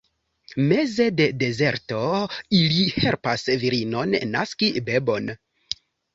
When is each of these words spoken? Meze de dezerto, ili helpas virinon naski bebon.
Meze 0.69 1.05
de 1.19 1.27
dezerto, 1.43 1.99
ili 2.61 2.87
helpas 2.95 3.45
virinon 3.67 4.19
naski 4.35 4.73
bebon. 4.91 5.33